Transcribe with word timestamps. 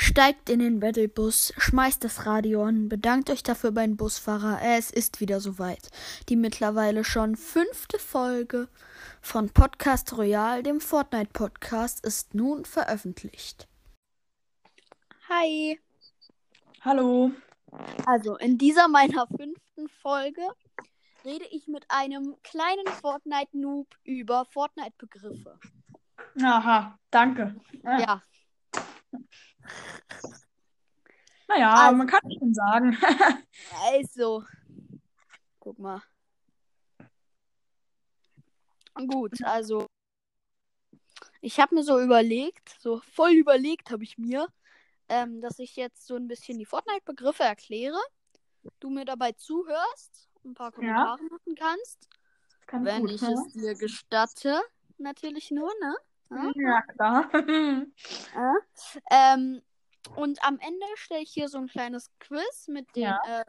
Steigt 0.00 0.48
in 0.48 0.60
den 0.60 0.78
Battlebus, 0.78 1.52
schmeißt 1.58 2.04
das 2.04 2.24
Radio 2.24 2.62
an, 2.62 2.88
bedankt 2.88 3.30
euch 3.30 3.42
dafür 3.42 3.72
beim 3.72 3.96
Busfahrer. 3.96 4.60
Es 4.62 4.92
ist 4.92 5.20
wieder 5.20 5.40
soweit. 5.40 5.90
Die 6.28 6.36
mittlerweile 6.36 7.02
schon 7.02 7.34
fünfte 7.34 7.98
Folge 7.98 8.68
von 9.20 9.50
Podcast 9.50 10.16
Royal, 10.16 10.62
dem 10.62 10.80
Fortnite 10.80 11.30
Podcast, 11.32 12.06
ist 12.06 12.32
nun 12.32 12.64
veröffentlicht. 12.64 13.66
Hi. 15.28 15.80
Hallo. 16.82 17.32
Also, 18.06 18.36
in 18.36 18.56
dieser 18.56 18.86
meiner 18.86 19.26
fünften 19.26 19.88
Folge 20.00 20.42
rede 21.24 21.46
ich 21.50 21.66
mit 21.66 21.84
einem 21.88 22.36
kleinen 22.44 22.86
Fortnite-Noob 23.00 23.88
über 24.04 24.44
Fortnite-Begriffe. 24.44 25.58
Aha, 26.40 26.96
danke. 27.10 27.56
Ja. 27.82 27.98
ja. 27.98 28.22
Naja, 31.48 31.72
also, 31.72 31.96
man 31.96 32.06
kann 32.06 32.20
schon 32.38 32.54
sagen. 32.54 32.96
also, 33.92 34.44
guck 35.58 35.78
mal. 35.78 36.02
Gut, 38.94 39.42
also 39.44 39.86
ich 41.40 41.60
habe 41.60 41.74
mir 41.74 41.82
so 41.82 42.00
überlegt, 42.00 42.76
so 42.80 43.00
voll 43.00 43.32
überlegt 43.32 43.90
habe 43.90 44.02
ich 44.02 44.18
mir, 44.18 44.48
ähm, 45.08 45.40
dass 45.40 45.58
ich 45.58 45.76
jetzt 45.76 46.06
so 46.06 46.16
ein 46.16 46.28
bisschen 46.28 46.58
die 46.58 46.66
Fortnite-Begriffe 46.66 47.44
erkläre. 47.44 47.98
Du 48.80 48.90
mir 48.90 49.04
dabei 49.04 49.32
zuhörst, 49.32 50.28
ein 50.44 50.54
paar 50.54 50.72
Kommentare 50.72 51.22
ja. 51.22 51.28
machen 51.30 51.54
kannst. 51.54 52.08
Kann 52.66 52.84
wenn 52.84 53.02
gut, 53.02 53.12
ich 53.12 53.22
ja? 53.22 53.30
es 53.30 53.52
dir 53.52 53.74
gestatte, 53.74 54.60
natürlich 54.98 55.50
nur, 55.50 55.72
ne? 55.80 55.96
Ja, 56.30 56.52
ja 56.54 56.82
klar. 56.82 57.30
ja. 58.34 58.54
Ähm, 59.10 59.62
und 60.16 60.42
am 60.44 60.58
Ende 60.58 60.86
stelle 60.94 61.22
ich 61.22 61.30
hier 61.30 61.48
so 61.48 61.58
ein 61.58 61.68
kleines 61.68 62.10
Quiz 62.18 62.68
mit 62.68 62.94
den 62.96 63.02
ja. 63.02 63.20
äh, 63.26 63.44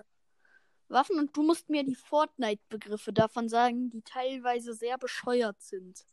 Waffen 0.87 1.19
und 1.19 1.35
du 1.35 1.43
musst 1.43 1.69
mir 1.69 1.83
die 1.83 1.95
Fortnite-Begriffe 1.95 3.13
davon 3.13 3.47
sagen, 3.47 3.89
die 3.89 4.01
teilweise 4.01 4.73
sehr 4.73 4.97
bescheuert 4.97 5.61
sind. 5.61 6.05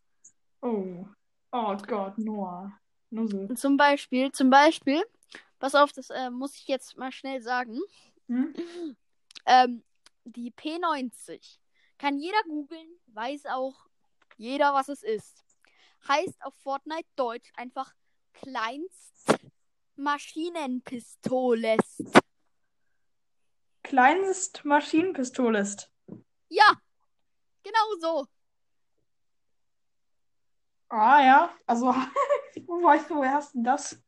Oh. 0.61 1.06
Oh 1.53 1.77
Gott, 1.87 2.19
Noah. 2.19 2.78
Nussel. 3.11 3.56
Zum 3.56 3.77
Beispiel, 3.77 4.33
zum 4.33 4.50
Beispiel, 4.50 5.03
pass 5.59 5.75
auf, 5.75 5.92
das 5.92 6.11
äh, 6.11 6.31
muss 6.31 6.56
ich 6.56 6.67
jetzt 6.67 6.98
mal 6.98 7.12
schnell 7.12 7.41
sagen. 7.41 7.78
Hm? 8.28 8.55
Ähm, 9.47 9.84
die 10.25 10.50
P90 10.50 11.59
kann 11.98 12.19
jeder 12.19 12.42
googeln, 12.48 12.89
weiß 13.06 13.47
auch 13.47 13.87
jeder, 14.37 14.75
was 14.75 14.89
es 14.89 15.03
ist 15.03 15.45
heißt 16.09 16.43
auf 16.43 16.55
Fortnite 16.62 17.09
Deutsch 17.17 17.51
einfach 17.57 17.93
kleinst 18.33 19.37
Maschinenpistolest. 19.97 22.03
Kleinst 23.83 24.65
Maschinenpistolest. 24.65 25.93
Ja, 26.49 26.81
genau 27.62 27.95
so. 28.01 28.27
Ah 30.89 31.23
ja, 31.23 31.55
also 31.67 31.87
wo 32.67 32.83
weißt 32.83 33.11
du, 33.11 33.17
woher 33.17 33.33
hast 33.33 33.55
du 33.55 33.62
das? 33.62 34.03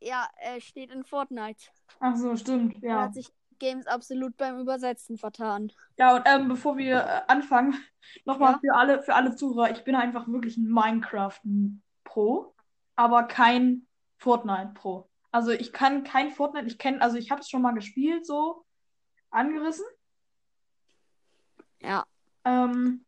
Ja, 0.00 0.28
er 0.36 0.60
steht 0.60 0.90
in 0.90 1.04
Fortnite. 1.04 1.66
Ach 1.98 2.16
so, 2.16 2.36
stimmt, 2.36 2.80
ja. 2.82 2.98
Er 2.98 3.02
hat 3.04 3.14
sich 3.14 3.32
Games 3.58 3.86
absolut 3.86 4.36
beim 4.36 4.58
Übersetzen 4.58 5.18
vertan. 5.18 5.72
Ja, 5.96 6.16
und 6.16 6.22
ähm, 6.26 6.48
bevor 6.48 6.76
wir 6.76 6.96
äh, 6.96 7.22
anfangen, 7.28 7.74
nochmal 8.24 8.52
ja? 8.52 8.58
für 8.60 8.74
alle, 8.74 9.02
für 9.02 9.14
alle 9.14 9.36
Zuhörer, 9.36 9.70
ich 9.70 9.84
bin 9.84 9.94
einfach 9.94 10.28
wirklich 10.28 10.56
ein 10.56 10.70
Minecraft-Pro, 10.70 12.54
aber 12.96 13.22
kein 13.24 13.86
Fortnite-Pro. 14.18 15.08
Also 15.30 15.50
ich 15.50 15.72
kann 15.72 16.04
kein 16.04 16.30
Fortnite, 16.30 16.66
ich 16.66 16.78
kenne, 16.78 17.02
also 17.02 17.16
ich 17.16 17.30
habe 17.30 17.40
es 17.40 17.48
schon 17.48 17.62
mal 17.62 17.72
gespielt, 17.72 18.24
so 18.26 18.64
angerissen. 19.30 19.84
Ja. 21.80 22.04
Ähm, 22.44 23.04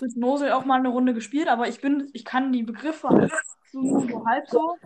mit 0.00 0.16
Nosel 0.16 0.52
auch 0.52 0.64
mal 0.64 0.78
eine 0.78 0.88
Runde 0.88 1.14
gespielt, 1.14 1.48
aber 1.48 1.68
ich 1.68 1.80
bin, 1.80 2.10
ich 2.12 2.24
kann 2.24 2.52
die 2.52 2.62
Begriffe 2.62 3.08
halt 3.08 3.32
so, 3.72 4.00
so 4.00 4.26
halb 4.26 4.48
so. 4.48 4.76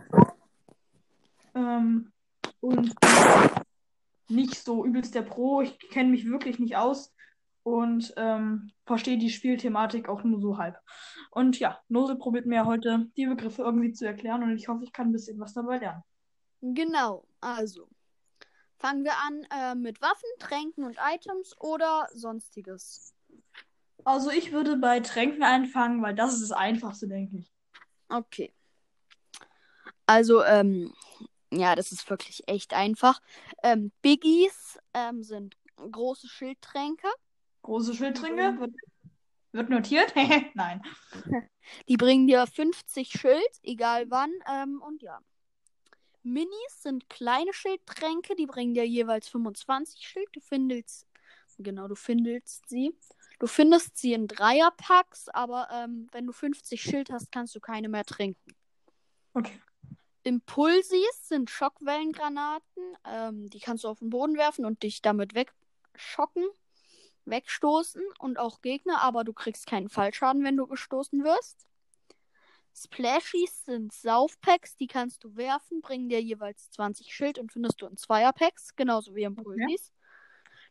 Ähm, 1.55 2.13
und 2.61 2.95
nicht 4.33 4.57
so 4.57 4.85
übelst 4.85 5.15
der 5.15 5.23
Pro. 5.23 5.61
Ich 5.61 5.79
kenne 5.91 6.11
mich 6.11 6.27
wirklich 6.27 6.59
nicht 6.59 6.77
aus 6.77 7.15
und 7.63 8.13
ähm, 8.17 8.73
verstehe 8.87 9.19
die 9.19 9.31
Spielthematik 9.31 10.09
auch 10.09 10.25
nur 10.25 10.41
so 10.41 10.59
halb. 10.59 10.77
Und 11.31 11.59
ja, 11.59 11.81
Nose 11.89 12.17
probiert 12.17 12.47
mir 12.47 12.67
heute 12.67 13.07
die 13.17 13.27
Begriffe 13.27 13.63
irgendwie 13.63 13.93
zu 13.93 14.07
erklären 14.07 14.43
und 14.43 14.57
ich 14.57 14.69
hoffe, 14.69 14.85
ich 14.85 14.93
kann 14.93 15.09
ein 15.09 15.13
bisschen 15.13 15.39
was 15.39 15.55
dabei 15.55 15.79
lernen. 15.79 16.03
Genau, 16.61 17.25
also 17.41 17.89
fangen 18.79 19.05
wir 19.05 19.15
an 19.27 19.47
äh, 19.51 19.75
mit 19.75 20.01
Waffen, 20.03 20.29
Tränken 20.39 20.85
und 20.85 20.99
Items 21.01 21.55
oder 21.61 22.09
sonstiges. 22.13 23.15
Also 24.05 24.31
ich 24.31 24.53
würde 24.53 24.77
bei 24.77 25.01
Tränken 25.01 25.45
anfangen, 25.45 26.03
weil 26.03 26.15
das 26.15 26.35
ist 26.35 26.51
das 26.51 26.53
Einfachste, 26.53 27.07
denke 27.07 27.39
ich. 27.39 27.53
Okay. 28.09 28.53
Also, 30.07 30.43
ähm, 30.45 30.93
ja, 31.53 31.75
das 31.75 31.93
ist 31.93 32.09
wirklich 32.09 32.43
echt 32.47 32.75
einfach. 32.75 33.21
Ähm, 33.63 33.93
Biggies 34.03 34.79
ähm, 34.95 35.23
sind 35.23 35.57
große 35.77 36.29
Schildtränke. 36.29 37.09
Große 37.63 37.95
Schildtränke? 37.95 38.59
Wird, 38.59 38.75
wird 39.53 39.69
notiert? 39.71 40.15
Nein. 40.55 40.83
Die 41.89 41.97
bringen 41.97 42.27
dir 42.27 42.47
50 42.47 43.09
Schild, 43.09 43.61
egal 43.63 44.11
wann. 44.11 44.33
Ähm, 44.51 44.83
und 44.83 45.03
ja. 45.03 45.21
Minis 46.25 46.83
sind 46.83 47.09
kleine 47.09 47.53
Schildtränke, 47.53 48.37
die 48.37 48.47
bringen 48.47 48.75
dir 48.75 48.87
jeweils 48.87 49.29
25 49.29 50.07
Schild. 50.07 50.29
Du 50.33 50.41
findest, 50.41 51.07
genau, 51.59 51.89
du 51.89 51.97
findest 51.97 52.69
sie. 52.69 52.97
Du 53.41 53.49
findest 53.49 53.97
sie 53.97 54.13
in 54.13 54.29
Dreierpacks, 54.29 55.29
aber 55.29 55.69
ähm, 55.73 56.07
wenn 56.13 56.27
du 56.27 56.33
50 56.33 56.81
Schild 56.81 57.11
hast, 57.11 57.33
kannst 57.33 57.57
du 57.57 57.61
keine 57.61 57.89
mehr 57.89 58.05
trinken. 58.05 58.55
Okay. 59.35 59.61
Impulsis 60.25 61.29
sind 61.29 61.51
Schockwellengranaten. 61.51 62.97
Ähm, 63.05 63.51
die 63.51 63.61
kannst 63.61 63.85
du 63.85 63.89
auf 63.89 63.99
den 63.99 64.11
Boden 64.11 64.37
werfen 64.37 64.65
und 64.65 64.83
dich 64.83 65.03
damit 65.03 65.35
wegschocken, 65.35 66.47
wegstoßen 67.25 68.03
und 68.19 68.39
auch 68.39 68.61
Gegner, 68.61 69.03
aber 69.03 69.25
du 69.25 69.33
kriegst 69.33 69.67
keinen 69.67 69.89
Fallschaden, 69.89 70.45
wenn 70.45 70.57
du 70.57 70.67
gestoßen 70.67 71.25
wirst. 71.25 71.67
Splashies 72.75 73.65
sind 73.67 73.93
Saufpacks, 73.93 74.77
die 74.77 74.87
kannst 74.87 75.25
du 75.25 75.37
werfen, 75.37 75.83
bringen 75.83 76.09
dir 76.09 76.23
jeweils 76.23 76.71
20 76.71 77.15
Schild 77.15 77.39
und 77.39 77.53
findest 77.53 77.83
du 77.83 77.87
in 77.87 77.97
Zweierpacks, 77.97 78.75
genauso 78.77 79.15
wie 79.15 79.25
Impulsis. 79.25 79.91
Okay. 79.91 80.03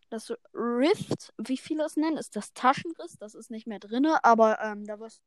Das 0.10 0.34
Rift, 0.54 1.34
wie 1.38 1.58
viele 1.58 1.86
es 1.86 1.96
nennen, 1.96 2.18
ist 2.18 2.36
das 2.36 2.54
Taschenriss, 2.54 3.18
das 3.18 3.36
ist 3.36 3.52
nicht 3.52 3.68
mehr 3.68 3.80
drin, 3.80 4.06
aber 4.24 4.60
ähm, 4.60 4.86
da 4.86 5.00
wirst 5.00 5.22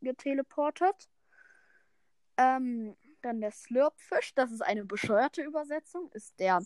du 0.00 0.06
geteleportet. 0.06 1.08
Ähm, 2.36 2.96
dann 3.22 3.40
der 3.40 3.52
Slurpfisch, 3.52 4.34
das 4.34 4.52
ist 4.52 4.60
eine 4.60 4.84
bescheuerte 4.84 5.42
Übersetzung, 5.42 6.10
ist 6.12 6.38
der 6.38 6.62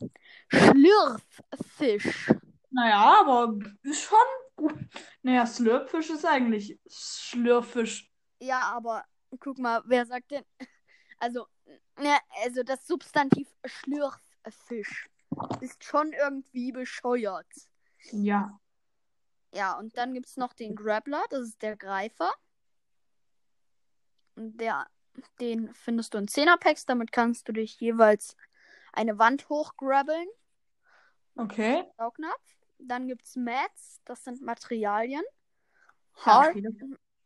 Schlürffisch. 0.49 2.33
Naja, 2.71 3.21
aber 3.21 3.57
ist 3.83 4.03
schon 4.03 4.19
gut. 4.57 4.75
Naja, 5.23 5.47
Slurpfisch 5.47 6.11
ist 6.11 6.27
eigentlich 6.27 6.79
Schlürffisch. 6.87 8.11
Ja, 8.41 8.61
aber 8.61 9.05
guck 9.41 9.59
mal, 9.59 9.83
wer 9.87 10.05
sagt 10.07 10.31
denn. 10.31 10.45
Also, 11.19 11.47
ne, 11.99 12.17
also 12.45 12.63
das 12.63 12.87
Substantiv 12.87 13.49
Schlürffisch 13.65 15.09
ist 15.61 15.83
schon 15.83 16.13
irgendwie 16.13 16.73
bescheuert. 16.73 17.47
Ja. 18.13 18.61
Ja, 19.53 19.79
und 19.79 19.97
dann 19.97 20.15
gibt 20.15 20.27
es 20.27 20.37
noch 20.37 20.53
den 20.53 20.77
Grappler, 20.77 21.25
das 21.31 21.49
ist 21.49 21.63
der 21.63 21.77
Greifer. 21.77 22.31
Der 24.37 24.87
den 25.41 25.73
findest 25.75 26.15
du 26.15 26.19
in 26.19 26.27
10er-Packs. 26.27 26.87
Damit 26.87 27.13
kannst 27.13 27.49
du 27.49 27.53
dich 27.53 27.79
jeweils 27.81 28.37
eine 28.93 29.19
Wand 29.19 29.49
hochgrabbeln. 29.49 30.29
Okay. 31.37 31.85
Saugnapf. 31.97 32.57
Dann 32.79 33.09
gibt 33.09 33.27
es 33.27 33.37
Mats, 33.37 34.01
das 34.05 34.25
sind 34.25 34.41
Materialien. 34.41 35.23
Hard, 36.15 36.57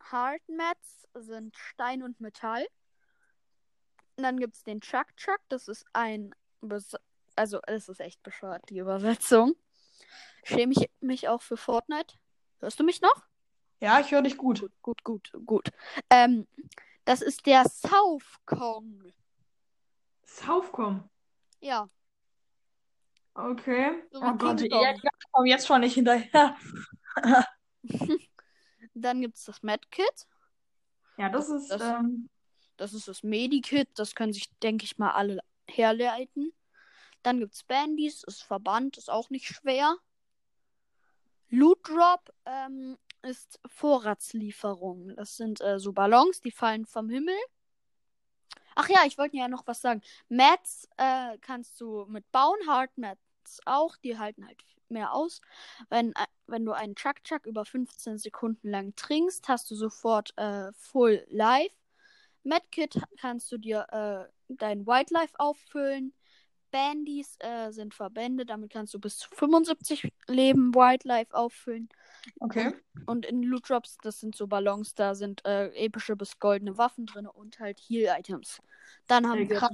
Hard 0.00 0.48
Mats 0.48 1.08
sind 1.14 1.56
Stein 1.56 2.02
und 2.02 2.20
Metall. 2.20 2.66
Und 4.16 4.24
dann 4.24 4.38
gibt 4.38 4.56
es 4.56 4.64
den 4.64 4.80
Chuck 4.80 5.16
Chuck, 5.16 5.40
das 5.48 5.68
ist 5.68 5.84
ein. 5.92 6.34
Bes 6.60 6.96
also, 7.34 7.60
es 7.66 7.88
ist 7.88 8.00
echt 8.00 8.22
bescheuert, 8.22 8.68
die 8.68 8.78
Übersetzung. 8.78 9.54
Schäme 10.44 10.72
ich 10.72 10.90
mich 11.00 11.28
auch 11.28 11.40
für 11.40 11.56
Fortnite. 11.56 12.16
Hörst 12.60 12.78
du 12.78 12.84
mich 12.84 13.00
noch? 13.00 13.26
Ja, 13.80 14.00
ich 14.00 14.12
höre 14.12 14.22
dich 14.22 14.36
gut. 14.36 14.60
Gut, 14.60 15.02
gut, 15.02 15.02
gut, 15.02 15.46
gut. 15.46 15.68
Ähm, 16.10 16.46
das 17.04 17.22
ist 17.22 17.46
der 17.46 17.64
South 17.68 18.38
Kong. 18.46 19.12
South 20.24 20.70
Kong? 20.72 21.08
Ja. 21.60 21.88
Okay. 23.34 24.02
So 24.10 24.20
oh 24.22 24.34
Gott, 24.34 24.60
ich 24.60 24.70
komme 24.70 25.48
jetzt 25.48 25.66
schon 25.66 25.80
nicht 25.80 25.94
hinterher. 25.94 26.56
Dann 28.94 29.20
gibt 29.20 29.36
es 29.36 29.44
das 29.44 29.62
Medkit. 29.62 30.26
Ja, 31.16 31.28
das 31.28 31.48
ist. 31.48 31.68
Das, 31.68 31.80
ähm... 31.80 32.28
Das 32.76 32.92
ist 32.94 33.08
das 33.08 33.22
Medikit. 33.22 33.88
Das 33.94 34.14
können 34.14 34.32
sich, 34.32 34.50
denke 34.58 34.84
ich 34.84 34.98
mal, 34.98 35.12
alle 35.12 35.40
herleiten. 35.66 36.52
Dann 37.22 37.38
gibt 37.38 37.54
es 37.54 37.62
Bandys, 37.62 38.24
ist 38.24 38.42
Verband, 38.42 38.98
ist 38.98 39.10
auch 39.10 39.30
nicht 39.30 39.46
schwer. 39.46 39.96
Loot 41.48 41.86
Drop 41.88 42.32
ähm, 42.46 42.98
ist 43.22 43.60
Vorratslieferung. 43.66 45.14
Das 45.16 45.36
sind 45.36 45.60
äh, 45.60 45.78
so 45.78 45.92
Ballons, 45.92 46.40
die 46.40 46.50
fallen 46.50 46.86
vom 46.86 47.08
Himmel. 47.08 47.36
Ach 48.74 48.88
ja, 48.88 49.00
ich 49.06 49.18
wollte 49.18 49.36
ja 49.36 49.48
noch 49.48 49.66
was 49.66 49.80
sagen. 49.80 50.02
Mats 50.28 50.88
äh, 50.96 51.38
kannst 51.40 51.80
du 51.80 52.06
mit 52.06 52.30
bauen, 52.32 52.58
Hard 52.66 52.96
Mats 52.96 53.60
auch. 53.66 53.96
Die 53.98 54.18
halten 54.18 54.46
halt 54.46 54.58
mehr 54.88 55.12
aus. 55.12 55.40
Wenn, 55.88 56.12
äh, 56.12 56.26
wenn 56.46 56.64
du 56.64 56.72
einen 56.72 56.94
Chuck 56.94 57.24
Chuck 57.24 57.46
über 57.46 57.64
15 57.64 58.18
Sekunden 58.18 58.70
lang 58.70 58.94
trinkst, 58.94 59.48
hast 59.48 59.70
du 59.70 59.74
sofort 59.74 60.36
äh, 60.36 60.72
Full 60.72 61.26
Life. 61.28 61.74
Medkit 62.44 63.00
kannst 63.20 63.50
du 63.52 63.58
dir 63.58 63.86
äh, 63.90 64.32
dein 64.48 64.86
Wildlife 64.86 65.34
auffüllen. 65.38 66.12
Bandys 66.70 67.36
äh, 67.40 67.70
sind 67.70 67.94
Verbände, 67.94 68.46
damit 68.46 68.70
kannst 68.72 68.94
du 68.94 68.98
bis 68.98 69.18
zu 69.18 69.28
75 69.30 70.10
Leben 70.26 70.74
Wildlife 70.74 71.34
auffüllen. 71.34 71.88
Okay. 72.40 72.72
Und, 73.06 73.26
in 73.26 73.42
Loot 73.42 73.68
Drops, 73.68 73.96
das 74.02 74.20
sind 74.20 74.34
so 74.36 74.46
Ballons, 74.46 74.94
da 74.94 75.14
sind 75.14 75.44
äh, 75.44 75.68
epische 75.74 76.16
bis 76.16 76.38
goldene 76.38 76.78
Waffen 76.78 77.06
drin 77.06 77.26
und 77.26 77.58
halt 77.58 77.80
Heal-Items. 77.80 78.60
Dann 79.06 79.28
haben 79.28 79.38
Ey, 79.38 79.50
wir. 79.50 79.56
krass. 79.56 79.70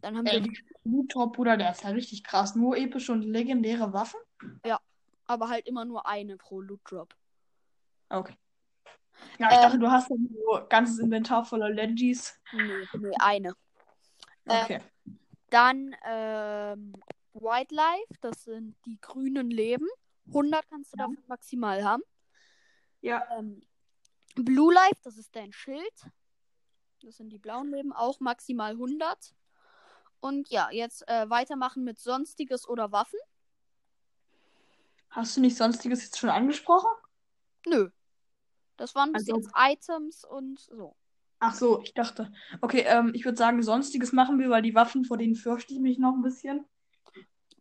Dann 0.00 0.16
haben 0.16 0.26
Ey, 0.26 0.44
wir. 0.44 0.52
Loot 0.84 1.14
Drop, 1.14 1.34
Bruder, 1.34 1.56
der 1.56 1.72
ist 1.72 1.82
ja 1.82 1.90
richtig 1.90 2.22
krass. 2.24 2.54
Nur 2.54 2.76
epische 2.76 3.12
und 3.12 3.22
legendäre 3.22 3.92
Waffen? 3.92 4.20
Aber 5.28 5.48
halt 5.48 5.66
immer 5.66 5.84
nur 5.84 6.06
eine 6.06 6.36
pro 6.36 6.60
Loot 6.60 6.80
Drop. 6.84 7.14
Okay. 8.10 8.34
Ja, 9.38 9.48
ich 9.50 9.56
Ähm. 9.56 9.62
dachte, 9.62 9.78
du 9.78 9.90
hast 9.90 10.10
ja 10.10 10.16
so 10.16 10.54
ein 10.54 10.68
ganzes 10.68 10.98
Inventar 11.00 11.44
voller 11.44 11.70
Legis. 11.70 12.38
Nee, 12.52 12.86
nee, 12.98 13.14
eine. 13.18 13.54
Äh, 14.44 14.62
Okay. 14.62 14.80
Dann 15.50 15.94
ähm, 16.04 16.92
Wildlife, 17.34 18.14
das 18.20 18.44
sind 18.44 18.76
die 18.84 18.98
grünen 19.00 19.50
Leben. 19.50 19.88
100 20.32 20.68
kannst 20.68 20.92
du 20.92 20.98
Ja. 20.98 21.04
davon 21.06 21.22
maximal 21.28 21.84
haben. 21.84 22.02
ja. 23.00 23.26
Ähm, 23.36 23.62
Blue 24.34 24.72
Life, 24.74 25.00
das 25.02 25.16
ist 25.16 25.34
dein 25.34 25.52
Schild. 25.52 26.06
Das 27.02 27.16
sind 27.16 27.30
die 27.30 27.38
blauen 27.38 27.70
Leben, 27.70 27.92
auch 27.94 28.20
maximal 28.20 28.72
100. 28.72 29.34
Und 30.20 30.50
ja, 30.50 30.68
jetzt 30.70 31.08
äh, 31.08 31.30
weitermachen 31.30 31.84
mit 31.84 31.98
Sonstiges 31.98 32.68
oder 32.68 32.92
Waffen. 32.92 33.18
Hast 35.10 35.36
du 35.36 35.40
nicht 35.40 35.56
sonstiges 35.56 36.02
jetzt 36.04 36.18
schon 36.18 36.28
angesprochen? 36.30 36.90
Nö. 37.66 37.90
Das 38.76 38.94
waren 38.94 39.12
bis 39.12 39.22
Also- 39.28 39.36
jetzt 39.36 39.50
Items 39.56 40.24
und 40.24 40.58
so. 40.60 40.94
Ach 41.38 41.54
so, 41.54 41.82
ich 41.82 41.94
dachte. 41.94 42.32
Okay, 42.60 42.80
ähm, 42.86 43.12
ich 43.14 43.24
würde 43.24 43.36
sagen, 43.38 43.62
sonstiges 43.62 44.12
machen 44.12 44.38
wir, 44.38 44.50
weil 44.50 44.62
die 44.62 44.74
Waffen, 44.74 45.04
vor 45.04 45.16
denen 45.18 45.34
fürchte 45.34 45.72
ich 45.74 45.80
mich 45.80 45.98
noch 45.98 46.14
ein 46.14 46.22
bisschen. 46.22 46.66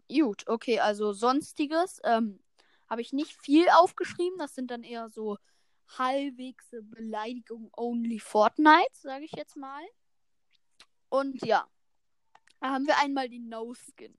Gut, 0.10 0.48
okay, 0.48 0.80
also 0.80 1.14
Sonstiges 1.14 2.00
ähm, 2.04 2.40
habe 2.90 3.02
ich 3.02 3.14
nicht 3.14 3.34
viel 3.42 3.68
aufgeschrieben. 3.70 4.38
Das 4.38 4.56
sind 4.56 4.72
dann 4.72 4.84
eher 4.84 5.10
so 5.10 5.38
halbwegs 5.98 6.66
Beleidigung 6.84 7.70
only 7.76 8.20
Fortnite, 8.20 8.94
sage 8.94 9.26
ich 9.26 9.34
jetzt 9.34 9.56
mal. 9.56 9.84
Und 11.10 11.46
ja, 11.46 11.68
da 12.60 12.72
haben 12.72 12.88
wir 12.88 12.98
einmal 13.00 13.30
die 13.30 13.40
No-Skin. 13.40 14.16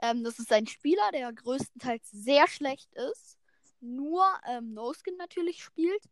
Ähm, 0.00 0.22
das 0.22 0.38
ist 0.38 0.52
ein 0.52 0.66
Spieler, 0.66 1.10
der 1.12 1.32
größtenteils 1.32 2.10
sehr 2.10 2.46
schlecht 2.46 2.92
ist, 2.94 3.38
nur 3.80 4.24
ähm, 4.48 4.72
No-Skin 4.74 5.16
natürlich 5.16 5.62
spielt 5.62 6.04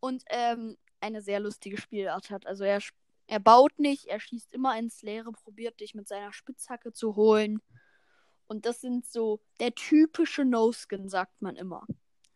und 0.00 0.24
ähm, 0.28 0.76
eine 1.00 1.22
sehr 1.22 1.40
lustige 1.40 1.80
Spielart 1.80 2.30
hat. 2.30 2.46
Also 2.46 2.64
er, 2.64 2.80
er 3.26 3.40
baut 3.40 3.78
nicht, 3.78 4.06
er 4.06 4.20
schießt 4.20 4.52
immer 4.52 4.76
ins 4.78 5.02
Leere, 5.02 5.32
probiert 5.32 5.80
dich 5.80 5.94
mit 5.94 6.08
seiner 6.08 6.32
Spitzhacke 6.32 6.92
zu 6.92 7.14
holen. 7.16 7.62
Und 8.50 8.66
das 8.66 8.80
sind 8.80 9.06
so 9.06 9.40
der 9.60 9.72
typische 9.76 10.44
No-Skin, 10.44 11.08
sagt 11.08 11.40
man 11.40 11.54
immer. 11.54 11.86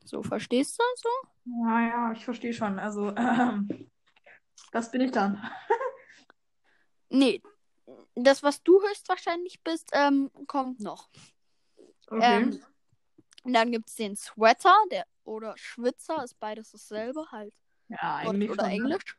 So, 0.04 0.22
verstehst 0.22 0.78
du 0.78 0.84
so? 0.94 1.08
Ja, 1.66 1.80
ja, 1.80 2.12
ich 2.12 2.24
verstehe 2.24 2.52
schon. 2.52 2.78
Also, 2.78 3.08
ähm, 3.16 3.90
das 4.70 4.92
bin 4.92 5.00
ich 5.00 5.10
dann. 5.10 5.42
Nee, 7.10 7.42
das, 8.16 8.42
was 8.42 8.62
du 8.62 8.80
höchstwahrscheinlich 8.82 9.62
bist, 9.62 9.90
ähm, 9.92 10.32
kommt 10.48 10.80
noch. 10.80 11.10
Okay. 12.08 12.42
Ähm, 12.42 12.60
und 13.44 13.52
dann 13.52 13.70
gibt 13.70 13.88
es 13.88 13.94
den 13.94 14.16
Sweater, 14.16 14.74
der 14.90 15.06
oder 15.22 15.56
Schwitzer, 15.56 16.24
ist 16.24 16.40
beides 16.40 16.72
dasselbe, 16.72 17.30
halt. 17.30 17.54
ja, 17.88 18.16
eigentlich 18.16 18.50
oder 18.50 18.64
schon. 18.64 18.70
ne? 18.70 18.74
Englisch. 18.74 19.16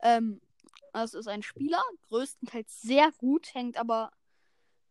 Ähm, 0.00 0.40
das 0.92 1.14
ist 1.14 1.26
ein 1.26 1.42
Spieler, 1.42 1.82
größtenteils 2.08 2.82
sehr 2.82 3.10
gut, 3.18 3.52
hängt 3.52 3.78
aber 3.78 4.12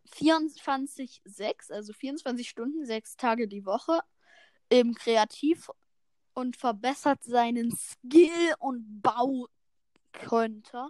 24-6, 0.08 1.72
also 1.72 1.94
24 1.94 2.50
Stunden, 2.50 2.86
6 2.86 3.18
Tage 3.18 3.48
die 3.48 3.66
Woche 3.66 4.00
im 4.70 4.94
Kreativ 4.94 5.70
und 6.34 6.56
verbessert 6.56 7.24
seinen 7.24 7.76
Skill 7.76 8.54
und 8.60 9.02
Baukonter. 9.02 10.90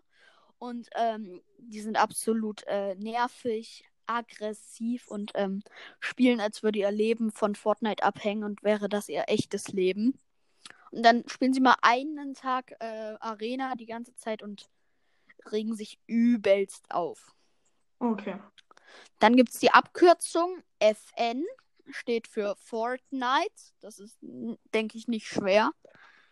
Und 0.60 0.90
ähm, 0.96 1.42
die 1.58 1.81
sind 1.81 1.98
absolut 1.98 2.64
äh, 2.68 2.96
nervig, 2.96 3.86
aggressiv 4.08 5.08
und 5.08 5.31
ähm, 5.36 5.62
spielen, 6.00 6.40
als 6.40 6.64
würde 6.64 6.80
ihr 6.80 6.92
Leben 6.92 7.31
von 7.31 7.56
Fortnite 7.56 8.04
abhängen 8.04 8.44
und 8.44 8.64
wäre 8.64 8.90
das 8.90 9.10
ihr 9.10 9.25
echtes 9.28 9.68
Leben. 9.69 10.18
Und 10.92 11.04
dann 11.04 11.24
spielen 11.28 11.54
sie 11.54 11.60
mal 11.60 11.75
einen 11.81 12.34
Tag 12.34 12.74
äh, 12.80 13.16
Arena 13.19 13.75
die 13.75 13.86
ganze 13.86 14.16
Zeit 14.16 14.42
und 14.42 14.69
regen 15.52 15.75
sich 15.75 16.00
übelst 16.08 16.90
auf. 16.92 17.36
Okay. 18.00 18.40
Dann 19.19 19.36
gibt 19.36 19.50
es 19.50 19.60
die 19.60 19.72
Abkürzung 19.72 20.62
FN, 20.80 21.45
steht 21.89 22.28
für 22.28 22.56
Fortnite. 22.57 23.74
Das 23.80 24.00
ist, 24.00 24.18
denke 24.74 24.98
ich, 24.98 25.07
nicht 25.07 25.28
schwer. 25.28 25.72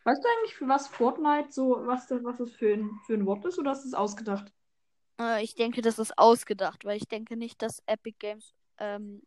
Weißt 0.04 0.24
du 0.24 0.28
eigentlich, 0.28 0.56
für 0.56 0.68
was 0.68 0.88
Fortnite 0.88 1.52
so, 1.52 1.82
was 1.86 2.08
das, 2.08 2.24
was 2.24 2.38
das 2.38 2.52
für 2.52 2.74
ein, 2.74 2.92
für 3.06 3.16
ein 3.16 3.26
Wort 3.26 3.44
ist 3.46 3.58
oder 3.58 3.72
ist 3.72 3.86
es 3.86 3.94
ausgedacht? 3.94 4.52
Äh, 5.20 5.44
ich 5.44 5.56
denke, 5.56 5.82
das 5.82 5.98
ist 5.98 6.18
ausgedacht, 6.18 6.86
weil 6.86 6.98
ich 6.98 7.08
denke 7.08 7.36
nicht, 7.36 7.62
dass 7.62 7.82
Epic 7.88 8.18
Games 8.20 8.54
ähm, 8.78 9.22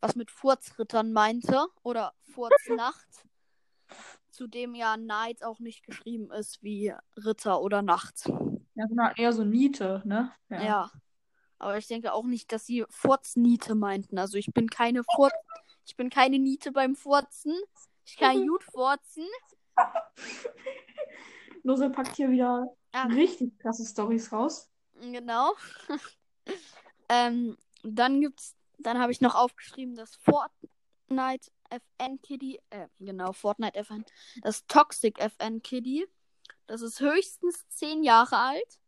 was 0.00 0.16
mit 0.16 0.30
Furzrittern 0.30 1.12
meinte 1.12 1.66
oder 1.82 2.12
Furznacht. 2.20 3.08
Zudem 4.30 4.74
ja 4.74 4.96
Night 4.96 5.44
auch 5.44 5.60
nicht 5.60 5.84
geschrieben 5.84 6.30
ist 6.32 6.62
wie 6.62 6.92
Ritter 7.16 7.60
oder 7.60 7.82
Nacht. 7.82 8.26
Ja, 8.74 8.88
sondern 8.88 9.12
eher 9.16 9.32
so 9.32 9.44
Niete, 9.44 10.02
ne? 10.04 10.32
Ja. 10.50 10.90
Aber 11.64 11.78
ich 11.78 11.86
denke 11.86 12.12
auch 12.12 12.24
nicht, 12.24 12.52
dass 12.52 12.66
sie 12.66 12.84
Furzniete 12.90 13.74
meinten. 13.74 14.18
Also 14.18 14.36
ich 14.36 14.52
bin 14.52 14.68
keine 14.68 15.02
Furz. 15.02 15.32
Ich 15.86 15.96
bin 15.96 16.10
keine 16.10 16.38
Niete 16.38 16.72
beim 16.72 16.94
Furzen. 16.94 17.58
Ich 18.04 18.18
kann 18.18 18.46
gut 18.46 18.62
furzen. 18.64 19.24
Lose 21.62 21.88
packt 21.88 22.16
hier 22.16 22.30
wieder 22.30 22.76
Ah, 22.92 23.06
richtig 23.06 23.58
krasse 23.58 23.84
Storys 23.86 24.30
raus. 24.30 24.70
genau. 25.00 25.54
ähm, 27.08 27.56
dann 27.82 28.20
gibt's, 28.20 28.54
dann 28.78 28.98
habe 29.00 29.10
ich 29.10 29.22
noch 29.22 29.34
aufgeschrieben, 29.34 29.96
dass 29.96 30.14
Fortnite 30.16 31.50
FN 31.70 32.20
Kitty, 32.20 32.60
äh, 32.70 32.88
genau, 33.00 33.32
Fortnite 33.32 33.76
FN, 33.78 34.04
das 34.42 34.66
Toxic 34.66 35.18
FN 35.18 35.62
Kitty, 35.62 36.06
das 36.66 36.82
ist 36.82 37.00
höchstens 37.00 37.66
10 37.70 38.04
Jahre 38.04 38.36
alt, 38.36 38.78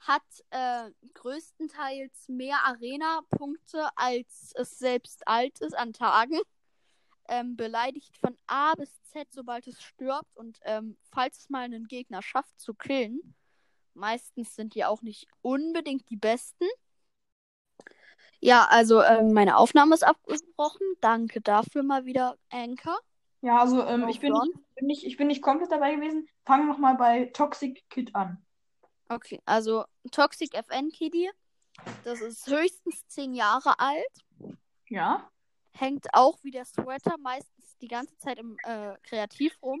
hat 0.00 0.22
äh, 0.50 0.90
größtenteils 1.14 2.28
mehr 2.28 2.64
Arena-Punkte, 2.64 3.88
als 3.96 4.52
es 4.56 4.78
selbst 4.78 5.26
alt 5.26 5.60
ist 5.60 5.76
an 5.76 5.92
Tagen. 5.92 6.40
Ähm, 7.30 7.56
beleidigt 7.56 8.16
von 8.16 8.38
A 8.46 8.72
bis 8.74 9.02
Z, 9.02 9.28
sobald 9.30 9.66
es 9.66 9.82
stirbt. 9.82 10.34
Und 10.34 10.60
ähm, 10.62 10.96
falls 11.12 11.40
es 11.40 11.50
mal 11.50 11.60
einen 11.60 11.86
Gegner 11.86 12.22
schafft 12.22 12.58
zu 12.58 12.72
killen, 12.72 13.34
meistens 13.92 14.54
sind 14.54 14.74
die 14.74 14.86
auch 14.86 15.02
nicht 15.02 15.28
unbedingt 15.42 16.08
die 16.08 16.16
besten. 16.16 16.64
Ja, 18.40 18.66
also 18.70 19.02
ähm, 19.02 19.34
meine 19.34 19.58
Aufnahme 19.58 19.94
ist 19.94 20.04
abgebrochen. 20.04 20.86
Danke 21.02 21.42
dafür 21.42 21.82
mal 21.82 22.06
wieder, 22.06 22.38
Anchor. 22.50 22.98
Ja, 23.40 23.60
also 23.60 23.84
ähm, 23.84 24.08
ich 24.08 24.20
bin, 24.20 24.32
bin 24.74 24.86
nicht, 24.86 25.04
ich 25.04 25.16
bin 25.16 25.26
nicht 25.26 25.42
komplett 25.42 25.70
dabei 25.70 25.94
gewesen. 25.94 26.28
Fang 26.44 26.66
noch 26.66 26.78
mal 26.78 26.94
bei 26.94 27.26
Toxic 27.26 27.88
Kid 27.90 28.14
an. 28.14 28.44
Okay, 29.08 29.40
also 29.46 29.84
Toxic 30.12 30.54
FN 30.54 30.90
Kitty, 30.90 31.30
das 32.04 32.20
ist 32.20 32.46
höchstens 32.46 33.06
10 33.08 33.34
Jahre 33.34 33.78
alt. 33.78 34.04
Ja. 34.88 35.30
hängt 35.72 36.06
auch 36.14 36.38
wie 36.42 36.50
der 36.50 36.64
Sweater 36.64 37.16
meistens 37.18 37.76
die 37.78 37.88
ganze 37.88 38.16
Zeit 38.16 38.38
im 38.38 38.56
äh, 38.64 38.96
Kreativ 39.02 39.56
rum. 39.62 39.80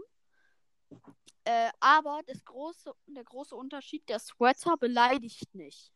Äh, 1.44 1.70
aber 1.80 2.20
das 2.26 2.44
große, 2.44 2.92
der 3.06 3.24
große 3.24 3.56
Unterschied, 3.56 4.08
der 4.08 4.18
Sweater 4.18 4.76
beleidigt 4.76 5.54
nicht. 5.54 5.92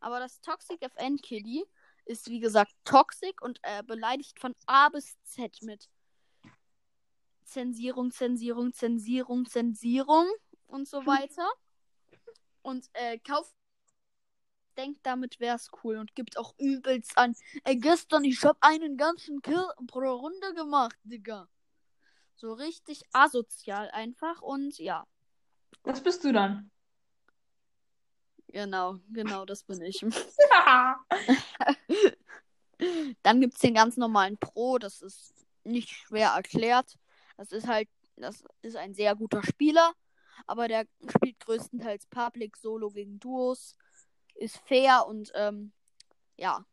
Aber 0.00 0.20
das 0.20 0.40
Toxic 0.40 0.80
FN 0.82 1.16
Kitty 1.18 1.64
ist 2.04 2.28
wie 2.28 2.40
gesagt 2.40 2.72
toxic 2.84 3.42
und 3.42 3.58
äh, 3.62 3.82
beleidigt 3.82 4.38
von 4.38 4.54
A 4.66 4.88
bis 4.90 5.16
Z 5.24 5.62
mit 5.62 5.88
Zensierung, 7.44 8.10
Zensierung, 8.10 8.72
Zensierung, 8.72 9.46
Zensierung 9.46 10.26
und 10.66 10.88
so 10.88 10.98
weiter. 11.06 11.48
Und 12.64 12.88
äh, 12.94 13.18
kauft. 13.18 13.54
Denkt, 14.76 15.06
damit 15.06 15.38
wär's 15.38 15.70
cool 15.84 15.98
und 15.98 16.16
gibt 16.16 16.36
auch 16.36 16.52
übelst 16.58 17.16
an. 17.16 17.36
Ey, 17.62 17.76
gestern, 17.76 18.24
ich 18.24 18.42
hab 18.42 18.56
einen 18.60 18.96
ganzen 18.96 19.40
Kill 19.40 19.64
pro 19.86 20.00
Runde 20.00 20.52
gemacht, 20.54 20.96
Digga. 21.04 21.48
So 22.34 22.52
richtig 22.54 23.02
asozial 23.12 23.88
einfach 23.92 24.42
und 24.42 24.76
ja. 24.78 25.06
Das 25.84 26.02
bist 26.02 26.24
du 26.24 26.32
dann. 26.32 26.72
Genau, 28.48 28.96
genau, 29.12 29.44
das 29.44 29.62
bin 29.62 29.80
ich. 29.82 30.04
Dann 33.22 33.40
gibt 33.40 33.54
es 33.54 33.60
den 33.60 33.74
ganz 33.74 33.96
normalen 33.96 34.38
Pro, 34.38 34.78
das 34.78 35.02
ist 35.02 35.34
nicht 35.64 35.90
schwer 35.90 36.30
erklärt. 36.30 36.96
Das 37.36 37.52
ist 37.52 37.66
halt, 37.66 37.88
das 38.16 38.44
ist 38.62 38.76
ein 38.76 38.94
sehr 38.94 39.14
guter 39.16 39.42
Spieler, 39.42 39.92
aber 40.46 40.68
der 40.68 40.86
spielt 41.08 41.40
größtenteils 41.40 42.06
Public, 42.06 42.56
Solo 42.56 42.90
gegen 42.90 43.18
Duos, 43.18 43.76
ist 44.34 44.58
fair 44.58 45.06
und 45.06 45.32
ähm, 45.34 45.72
ja. 46.36 46.64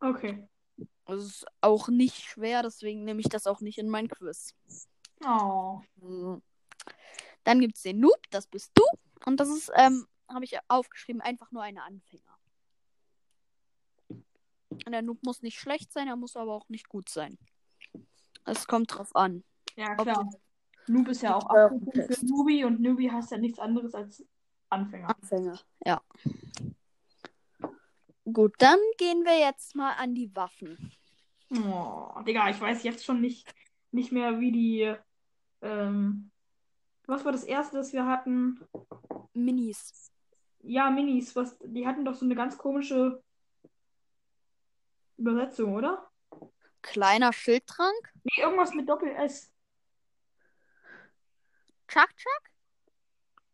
Okay. 0.00 0.48
Es 1.06 1.24
ist 1.24 1.46
auch 1.60 1.88
nicht 1.88 2.22
schwer, 2.22 2.62
deswegen 2.62 3.04
nehme 3.04 3.20
ich 3.20 3.28
das 3.28 3.46
auch 3.46 3.60
nicht 3.60 3.78
in 3.78 3.88
mein 3.88 4.08
Quiz. 4.08 4.54
Oh. 5.24 5.80
Dann 7.44 7.60
gibt 7.60 7.76
es 7.76 7.82
den 7.82 8.00
Noob, 8.00 8.20
das 8.30 8.46
bist 8.46 8.72
du. 8.74 8.82
Und 9.24 9.38
das 9.38 9.48
ist, 9.48 9.70
ähm, 9.76 10.06
habe 10.28 10.44
ich 10.44 10.58
aufgeschrieben, 10.68 11.22
einfach 11.22 11.52
nur 11.52 11.62
eine 11.62 11.82
Anfänger. 11.82 12.38
Und 14.08 14.92
der 14.92 15.02
Noob 15.02 15.22
muss 15.22 15.42
nicht 15.42 15.58
schlecht 15.58 15.92
sein, 15.92 16.08
er 16.08 16.16
muss 16.16 16.36
aber 16.36 16.52
auch 16.52 16.68
nicht 16.68 16.88
gut 16.88 17.08
sein. 17.08 17.38
Es 18.44 18.66
kommt 18.66 18.94
drauf 18.94 19.14
an. 19.14 19.44
Ja, 19.76 19.92
Ob 19.92 20.02
klar. 20.02 20.30
Noob 20.88 21.08
ist 21.08 21.22
ja 21.22 21.34
auch 21.36 21.52
Ja, 21.54 21.66
Abkürzung 21.66 22.06
für. 22.06 22.24
Newbie 22.26 22.64
und 22.64 22.80
Newbie 22.80 23.10
heißt 23.10 23.30
ja 23.30 23.38
nichts 23.38 23.58
anderes 23.58 23.94
als 23.94 24.24
Anfänger. 24.68 25.08
Anfänger, 25.08 25.58
ja. 25.84 26.00
Gut, 28.32 28.54
dann 28.58 28.78
gehen 28.98 29.24
wir 29.24 29.38
jetzt 29.38 29.76
mal 29.76 29.92
an 29.92 30.14
die 30.14 30.34
Waffen. 30.34 30.92
Oh, 31.50 32.10
Digga, 32.26 32.50
ich 32.50 32.60
weiß 32.60 32.82
jetzt 32.82 33.04
schon 33.04 33.20
nicht, 33.20 33.52
nicht 33.92 34.10
mehr, 34.10 34.40
wie 34.40 34.50
die. 34.50 34.94
Ähm, 35.62 36.30
was 37.06 37.24
war 37.24 37.30
das 37.30 37.44
erste, 37.44 37.76
das 37.76 37.92
wir 37.92 38.04
hatten? 38.04 38.60
Minis. 39.32 40.10
Ja, 40.62 40.90
Minis. 40.90 41.36
Was, 41.36 41.56
die 41.62 41.86
hatten 41.86 42.04
doch 42.04 42.14
so 42.14 42.24
eine 42.24 42.34
ganz 42.34 42.58
komische 42.58 43.22
Übersetzung, 45.16 45.74
oder? 45.74 46.10
Kleiner 46.82 47.32
Schildtrank. 47.32 48.12
Nee, 48.24 48.42
irgendwas 48.42 48.74
mit 48.74 48.88
Doppel-S. 48.88 49.52
Chuck 51.88 52.14
Chuck? 52.16 52.42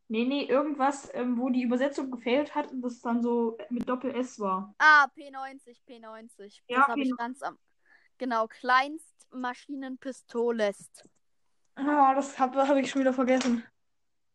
Nee, 0.08 0.24
nee, 0.26 0.44
irgendwas, 0.44 1.08
ähm, 1.14 1.38
wo 1.38 1.48
die 1.48 1.62
Übersetzung 1.62 2.10
gefehlt 2.10 2.54
hat 2.54 2.70
und 2.70 2.82
das 2.82 3.00
dann 3.00 3.22
so 3.22 3.56
mit 3.70 3.88
Doppel-S 3.88 4.38
war. 4.40 4.74
Ah, 4.78 5.06
P90, 5.16 5.80
P90. 5.88 6.60
Ja, 6.68 6.80
das 6.80 6.88
habe 6.88 7.00
ich 7.00 7.10
P90. 7.12 7.16
ganz 7.16 7.42
am. 7.42 7.58
Genau, 8.18 8.46
Kleinstmaschinenpistolest. 8.46 11.08
Ah, 11.76 12.14
das 12.14 12.38
habe 12.38 12.68
hab 12.68 12.76
ich 12.76 12.90
schon 12.90 13.00
wieder 13.00 13.14
vergessen. 13.14 13.64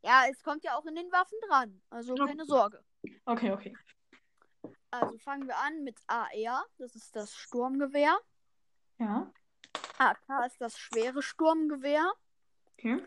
Ja, 0.03 0.23
es 0.29 0.41
kommt 0.43 0.63
ja 0.63 0.75
auch 0.75 0.85
in 0.85 0.95
den 0.95 1.11
Waffen 1.11 1.37
dran. 1.47 1.79
Also 1.91 2.15
Ja. 2.15 2.25
keine 2.25 2.45
Sorge. 2.45 2.83
Okay, 3.25 3.51
okay. 3.51 3.75
Also 4.89 5.15
fangen 5.19 5.45
wir 5.47 5.57
an 5.57 5.83
mit 5.83 5.99
AR. 6.07 6.65
Das 6.77 6.95
ist 6.95 7.15
das 7.15 7.35
Sturmgewehr. 7.35 8.17
Ja, 8.97 9.31
AK 9.99 10.45
ist 10.47 10.59
das 10.59 10.79
schwere 10.79 11.21
Sturmgewehr. 11.21 12.11
okay. 12.73 13.05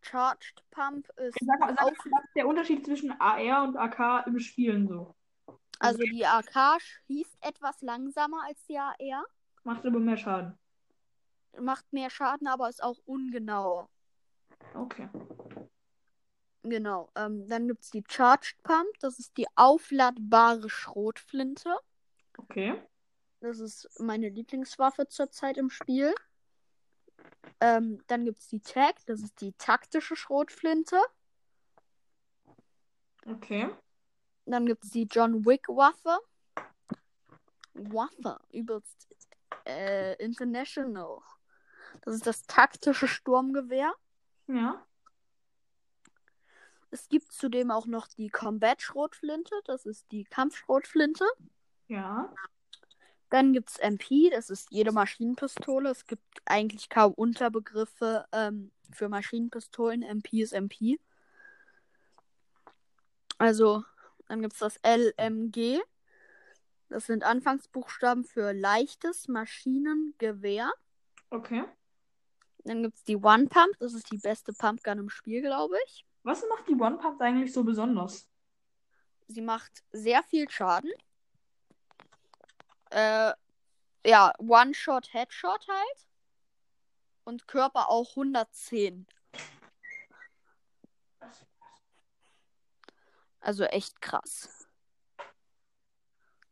Charged 0.00 0.62
Pump 0.70 1.08
ist 1.18 1.36
Sag 1.40 1.58
sag 1.60 1.70
Auf 1.82 2.04
mal, 2.04 2.12
was 2.12 2.24
ist 2.24 2.36
der 2.36 2.46
Unterschied 2.46 2.84
zwischen 2.84 3.12
AR 3.20 3.64
und 3.64 3.76
AK 3.76 4.26
im 4.26 4.38
Spielen 4.38 4.88
so? 4.88 5.14
Also 5.78 6.02
die 6.02 6.26
AK 6.26 6.80
schießt 6.80 7.38
etwas 7.40 7.80
langsamer 7.80 8.44
als 8.46 8.64
die 8.66 8.78
AR. 8.78 9.24
Macht 9.64 9.84
aber 9.86 9.98
mehr 9.98 10.16
Schaden. 10.16 10.58
Macht 11.58 11.92
mehr 11.92 12.10
Schaden, 12.10 12.46
aber 12.46 12.68
ist 12.68 12.82
auch 12.82 12.98
ungenau. 13.06 13.88
Okay. 14.74 15.08
Genau. 16.62 17.10
Ähm, 17.16 17.48
dann 17.48 17.66
gibt 17.66 17.82
es 17.82 17.90
die 17.90 18.04
Charged 18.06 18.62
Pump. 18.62 18.88
Das 19.00 19.18
ist 19.18 19.36
die 19.36 19.46
aufladbare 19.56 20.68
Schrotflinte. 20.68 21.74
Okay. 22.36 22.80
Das 23.40 23.58
ist 23.58 23.88
meine 23.98 24.28
Lieblingswaffe 24.28 25.08
zurzeit 25.08 25.56
im 25.56 25.70
Spiel. 25.70 26.14
Ähm, 27.60 28.02
dann 28.06 28.24
gibt 28.24 28.40
es 28.40 28.48
die 28.48 28.60
Tag. 28.60 28.96
Das 29.06 29.20
ist 29.20 29.40
die 29.40 29.52
taktische 29.52 30.16
Schrotflinte. 30.16 30.98
Okay. 33.26 33.70
Dann 34.46 34.66
gibt 34.66 34.84
es 34.84 34.90
die 34.90 35.08
John 35.10 35.44
Wick 35.44 35.68
Waffe. 35.68 36.18
Waffe. 37.74 38.40
Übelst 38.52 39.08
äh, 39.66 40.14
international. 40.22 41.18
Das 42.02 42.14
ist 42.14 42.26
das 42.26 42.46
taktische 42.46 43.08
Sturmgewehr. 43.08 43.92
Ja. 44.46 44.84
Es 46.90 47.08
gibt 47.08 47.32
zudem 47.32 47.70
auch 47.70 47.86
noch 47.86 48.08
die 48.08 48.30
Combat-Schrotflinte. 48.30 49.54
Das 49.64 49.86
ist 49.86 50.10
die 50.10 50.24
Kampfschrotflinte. 50.24 51.24
Ja. 51.86 52.34
Dann 53.30 53.52
gibt 53.52 53.70
es 53.70 53.78
MP. 53.78 54.30
Das 54.30 54.50
ist 54.50 54.70
jede 54.70 54.92
Maschinenpistole. 54.92 55.90
Es 55.90 56.06
gibt 56.06 56.24
eigentlich 56.44 56.88
kaum 56.88 57.14
Unterbegriffe 57.14 58.26
ähm, 58.32 58.72
für 58.92 59.08
Maschinenpistolen. 59.08 60.02
MP 60.02 60.42
ist 60.42 60.52
MP. 60.52 61.00
Also, 63.38 63.84
dann 64.28 64.42
gibt 64.42 64.52
es 64.54 64.58
das 64.58 64.80
LMG. 64.84 65.80
Das 66.88 67.06
sind 67.06 67.22
Anfangsbuchstaben 67.22 68.24
für 68.24 68.52
leichtes 68.52 69.28
Maschinengewehr. 69.28 70.72
Okay. 71.30 71.64
Dann 72.64 72.82
gibt 72.82 72.96
es 72.96 73.04
die 73.04 73.16
One 73.16 73.46
Pump. 73.46 73.78
Das 73.78 73.94
ist 73.94 74.10
die 74.10 74.18
beste 74.18 74.52
Pumpgun 74.52 74.98
im 74.98 75.08
Spiel, 75.08 75.40
glaube 75.40 75.76
ich. 75.86 76.04
Was 76.24 76.44
macht 76.48 76.68
die 76.68 76.74
One 76.74 76.98
Pump 76.98 77.20
eigentlich 77.20 77.52
so 77.52 77.62
besonders? 77.62 78.28
Sie 79.28 79.40
macht 79.40 79.84
sehr 79.92 80.24
viel 80.24 80.50
Schaden. 80.50 80.90
Äh, 82.90 83.32
ja, 84.04 84.32
One-Shot, 84.38 85.12
Headshot 85.12 85.66
halt. 85.68 86.08
Und 87.24 87.46
Körper 87.46 87.88
auch 87.88 88.10
110. 88.10 89.06
Also 93.40 93.64
echt 93.64 94.00
krass. 94.00 94.68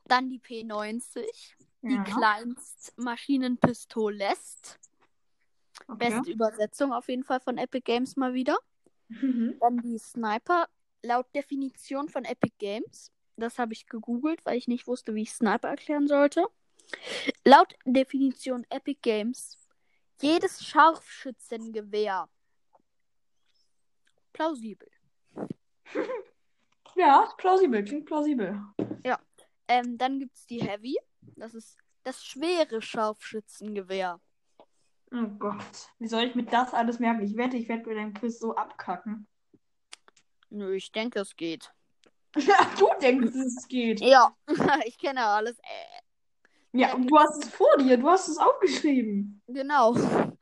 Dann 0.04 0.28
die 0.30 0.40
P90. 0.40 1.54
Die 1.82 1.94
Ja. 1.94 2.02
Kleinstmaschinenpistolest. 2.02 4.78
Okay. 5.86 6.10
Beste 6.10 6.32
Übersetzung 6.32 6.92
auf 6.92 7.08
jeden 7.08 7.22
Fall 7.24 7.40
von 7.40 7.56
Epic 7.56 7.82
Games 7.84 8.16
mal 8.16 8.34
wieder. 8.34 8.58
Mhm. 9.08 9.56
Dann 9.60 9.78
die 9.78 9.98
Sniper. 9.98 10.68
Laut 11.02 11.32
Definition 11.34 12.08
von 12.08 12.24
Epic 12.24 12.54
Games. 12.58 13.12
Das 13.38 13.58
habe 13.58 13.72
ich 13.72 13.86
gegoogelt, 13.86 14.44
weil 14.44 14.58
ich 14.58 14.68
nicht 14.68 14.86
wusste, 14.86 15.14
wie 15.14 15.22
ich 15.22 15.32
Sniper 15.32 15.68
erklären 15.68 16.08
sollte. 16.08 16.44
Laut 17.44 17.74
Definition 17.84 18.66
Epic 18.70 18.98
Games. 19.02 19.58
Jedes 20.20 20.64
Scharfschützengewehr. 20.64 22.28
Plausibel. 24.32 24.88
Ja, 26.96 27.32
plausibel, 27.36 27.84
klingt 27.84 28.06
plausibel. 28.06 28.60
Ähm, 29.68 29.98
dann 29.98 30.18
gibt 30.18 30.34
es 30.34 30.46
die 30.46 30.62
Heavy. 30.62 30.96
Das 31.36 31.54
ist 31.54 31.76
das 32.02 32.24
schwere 32.24 32.80
Scharfschützengewehr. 32.80 34.18
Oh 35.12 35.26
Gott. 35.38 35.90
Wie 35.98 36.08
soll 36.08 36.24
ich 36.24 36.34
mir 36.34 36.44
das 36.44 36.72
alles 36.72 36.98
merken? 36.98 37.22
Ich 37.22 37.36
wette, 37.36 37.56
ich 37.56 37.68
werde 37.68 37.84
bei 37.84 37.94
deinem 37.94 38.14
Quiz 38.14 38.38
so 38.38 38.56
abkacken. 38.56 39.26
Nö, 40.50 40.74
ich 40.74 40.90
denke, 40.90 41.20
es 41.20 41.36
geht. 41.36 41.72
Du 42.78 42.88
denkst, 43.00 43.34
es 43.34 43.68
geht. 43.68 44.00
Ja, 44.00 44.34
ich 44.86 44.98
kenne 44.98 45.24
alles. 45.24 45.58
Äh, 45.58 46.78
Ja, 46.80 46.94
und 46.94 47.06
du 47.06 47.18
hast 47.18 47.44
es 47.44 47.50
vor 47.50 47.76
dir, 47.78 47.96
du 47.96 48.08
hast 48.08 48.28
es 48.28 48.38
aufgeschrieben. 48.38 49.42
genau. 49.46 49.94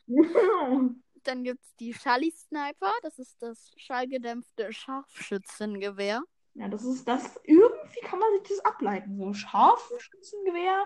Dann 1.24 1.42
gibt 1.42 1.60
es 1.64 1.74
die 1.76 1.92
Shally 1.92 2.30
Sniper. 2.30 2.92
Das 3.02 3.18
ist 3.18 3.42
das 3.42 3.72
schallgedämpfte 3.76 4.72
Scharfschützengewehr. 4.72 6.22
Ja, 6.54 6.68
das 6.68 6.84
ist 6.84 7.06
das. 7.08 7.38
Irgendwie 7.42 8.00
kann 8.02 8.20
man 8.20 8.28
sich 8.38 8.48
das 8.56 8.64
ableiten. 8.64 9.18
So 9.18 9.32
Scharfschützengewehr, 9.32 10.84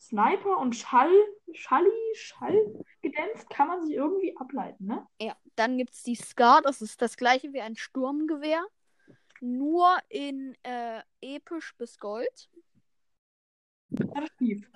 Sniper 0.00 0.56
und 0.58 0.74
Schall, 0.74 1.12
Schalli, 1.52 1.90
Schall 2.14 2.56
gedämpft 3.02 3.48
kann 3.50 3.68
man 3.68 3.84
sich 3.84 3.94
irgendwie 3.94 4.34
ableiten, 4.38 4.86
ne? 4.86 5.06
Ja, 5.20 5.36
dann 5.54 5.76
gibt 5.76 5.92
es 5.92 6.02
die 6.02 6.16
Scar. 6.16 6.62
Das 6.62 6.80
ist 6.80 7.00
das 7.02 7.16
gleiche 7.18 7.52
wie 7.52 7.60
ein 7.60 7.76
Sturmgewehr. 7.76 8.64
Nur 9.44 9.98
in 10.08 10.56
äh, 10.62 11.02
episch 11.20 11.76
bis 11.76 11.98
Gold. 11.98 12.48
Schief. 14.38 14.66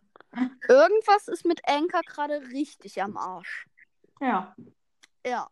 Irgendwas 0.68 1.26
ist 1.28 1.46
mit 1.46 1.66
Anker 1.66 2.02
gerade 2.02 2.42
richtig 2.50 3.00
am 3.00 3.16
Arsch. 3.16 3.66
Ja. 4.20 4.54
Ja. 5.24 5.48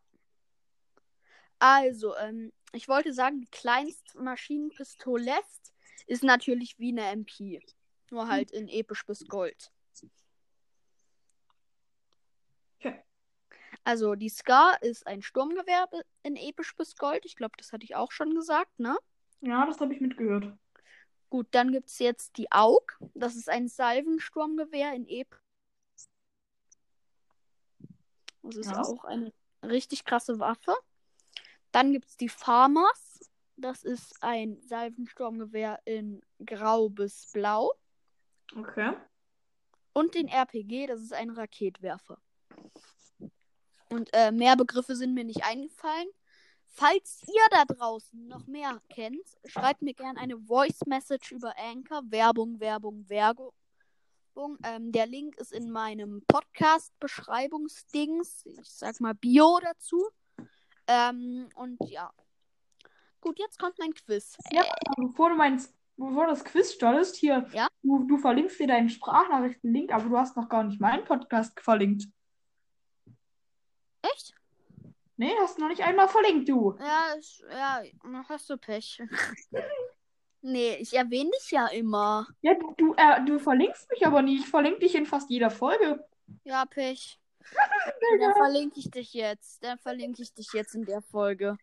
Also, 1.58 2.14
ähm, 2.16 2.52
ich 2.73 2.88
wollte 2.88 3.14
sagen, 3.14 3.40
die 3.40 3.50
Kleinstmaschinenpistole 3.50 5.38
ist 6.06 6.23
natürlich 6.23 6.78
wie 6.78 6.90
eine 6.90 7.08
MP. 7.08 7.64
Nur 8.11 8.28
halt 8.28 8.50
in 8.50 8.68
episch 8.68 9.06
bis 9.06 9.26
Gold. 9.26 9.73
Okay. 12.78 13.02
Also 13.87 14.16
die 14.16 14.28
Scar 14.31 14.83
ist 14.83 15.07
ein 15.07 15.23
Sturmgewehr 15.23 15.88
in 16.25 16.35
episch 16.35 16.75
bis 16.75 16.97
Gold. 16.97 17.25
Ich 17.25 17.37
glaube, 17.37 17.55
das 17.57 17.73
hatte 17.73 17.85
ich 17.85 17.95
auch 17.95 18.11
schon 18.11 18.35
gesagt, 18.35 18.81
ne? 18.81 18.99
Ja, 19.43 19.64
das 19.64 19.78
habe 19.78 19.95
ich 19.95 20.00
mitgehört. 20.00 20.52
Gut, 21.31 21.47
dann 21.52 21.71
gibt 21.71 21.88
es 21.88 22.00
jetzt 22.00 22.37
die 22.37 22.50
Aug. 22.50 22.99
Das 23.14 23.37
ist 23.37 23.49
ein 23.49 23.69
Salvensturmgewehr 23.69 24.93
in 24.93 25.07
Ep. 25.07 25.40
Das 28.43 28.57
ist 28.57 28.73
Ja. 28.73 28.83
auch 28.83 29.05
eine 29.05 29.33
richtig 29.62 30.05
krasse 30.05 30.40
Waffe. 30.40 30.75
Dann 31.71 31.93
gibt 31.93 32.07
es 32.07 32.16
die 32.16 32.28
Farmers. 32.28 33.31
Das 33.57 33.85
ist 33.85 34.21
ein 34.21 34.61
Salvensturmgewehr 34.62 35.78
in 35.85 36.23
Grau 36.45 36.88
bis 36.88 37.31
Blau. 37.33 37.73
Okay. 38.57 38.95
Und 39.93 40.16
den 40.16 40.26
RPG, 40.26 40.88
das 40.88 41.02
ist 41.02 41.12
ein 41.12 41.31
Raketwerfer. 41.31 42.21
Und 43.90 44.11
äh, 44.12 44.33
mehr 44.33 44.57
Begriffe 44.57 44.97
sind 44.97 45.14
mir 45.14 45.25
nicht 45.25 45.45
eingefallen. 45.45 46.09
Falls 46.66 47.23
ihr 47.26 47.40
da 47.50 47.64
draußen 47.64 48.26
noch 48.28 48.47
mehr 48.47 48.83
kennt, 48.90 49.26
schreibt 49.47 49.81
mir 49.81 49.95
gerne 49.95 50.21
eine 50.21 50.37
Voice 50.38 50.81
Message 50.87 51.33
über 51.33 51.55
Anchor. 51.57 52.02
Werbung, 52.11 52.61
Werbung, 52.61 53.09
Werbung. 53.09 53.52
Ähm, 54.62 54.93
der 54.93 55.07
Link 55.07 55.37
ist 55.37 55.52
in 55.52 55.71
meinem 55.71 56.23
Podcast-Beschreibungsdings. 56.28 58.45
Ich 58.45 58.69
sag 58.69 59.00
mal 59.00 59.14
Bio 59.14 59.59
dazu. 59.62 60.07
Ähm, 60.87 61.49
und 61.55 61.78
ja. 61.88 62.12
Gut, 63.23 63.38
jetzt 63.38 63.59
kommt 63.59 63.78
mein 63.78 63.95
Quiz. 63.95 64.37
Ja, 64.52 64.64
bevor 64.99 65.31
du 65.31 65.37
mein, 65.37 65.57
bevor 65.97 66.26
du 66.26 66.33
das 66.33 66.45
Quiz 66.45 66.75
startest, 66.75 67.16
hier, 67.16 67.49
Ja? 67.52 67.69
du, 67.83 68.05
du 68.07 68.19
verlinkst 68.19 68.61
dir 68.61 68.66
deinen 68.66 68.90
Sprachnachrichten-Link, 68.90 69.90
aber 69.93 70.09
du 70.11 70.19
hast 70.19 70.37
noch 70.37 70.50
gar 70.50 70.64
nicht 70.64 70.78
meinen 70.81 71.05
Podcast 71.05 71.59
verlinkt. 71.61 72.05
Echt? 74.12 74.34
Nee, 75.16 75.32
hast 75.40 75.58
noch 75.58 75.68
nicht 75.68 75.82
einmal 75.82 76.08
verlinkt, 76.08 76.48
du. 76.48 76.76
Ja, 76.78 77.14
ich, 77.18 77.42
ja, 77.50 77.82
hast 78.28 78.50
du 78.50 78.58
Pech. 78.58 79.02
nee, 80.42 80.76
ich 80.76 80.94
erwähne 80.94 81.30
dich 81.30 81.50
ja 81.50 81.68
immer. 81.68 82.26
Ja, 82.42 82.54
du, 82.54 82.75
du, 82.76 82.94
äh, 82.96 83.25
du 83.25 83.38
verlinkst 83.38 83.90
mich 83.90 84.06
aber 84.06 84.20
nie. 84.20 84.36
Ich 84.36 84.46
verlinke 84.46 84.80
dich 84.80 84.94
in 84.94 85.06
fast 85.06 85.30
jeder 85.30 85.50
Folge. 85.50 86.04
Ja, 86.44 86.66
Pech. 86.66 87.18
Dann 88.20 88.34
verlinke 88.34 88.78
ich 88.78 88.90
dich 88.90 89.14
jetzt. 89.14 89.64
Dann 89.64 89.78
verlinke 89.78 90.20
ich 90.20 90.34
dich 90.34 90.52
jetzt 90.52 90.75
in 90.75 90.84
der 90.84 91.00
Folge. 91.00 91.56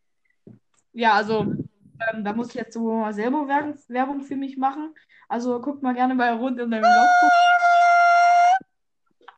Ja, 0.93 1.13
also, 1.13 1.41
ähm, 1.41 2.23
da 2.23 2.33
muss 2.33 2.49
ich 2.49 2.55
jetzt 2.55 2.73
so 2.73 2.91
mal 2.91 3.13
selber 3.13 3.47
Werbung, 3.47 3.77
Werbung 3.87 4.21
für 4.21 4.35
mich 4.35 4.57
machen. 4.57 4.95
Also, 5.29 5.61
guckt 5.61 5.83
mal 5.83 5.93
gerne 5.93 6.15
bei 6.15 6.31
Rund 6.33 6.59
in 6.59 6.71
den 6.71 6.81
Blog. 6.81 7.07